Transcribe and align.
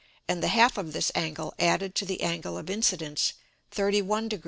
and 0.27 0.41
the 0.41 0.47
half 0.47 0.79
of 0.79 0.93
this 0.93 1.11
Angle 1.13 1.53
added 1.59 1.93
to 1.93 2.05
the 2.05 2.21
Angle 2.23 2.57
of 2.57 2.71
Incidence 2.71 3.33
31 3.69 4.29
deg. 4.29 4.39